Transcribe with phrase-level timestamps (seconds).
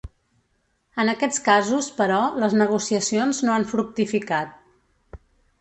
[1.03, 4.59] En aquests casos, però, les negociacions no han fructificat.